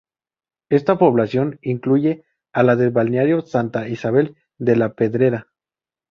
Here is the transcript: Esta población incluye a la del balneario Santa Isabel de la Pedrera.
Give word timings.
Esta 0.69 0.97
población 0.97 1.59
incluye 1.61 2.25
a 2.53 2.63
la 2.63 2.75
del 2.75 2.89
balneario 2.89 3.43
Santa 3.43 3.87
Isabel 3.87 4.35
de 4.57 4.75
la 4.75 4.95
Pedrera. 4.95 5.51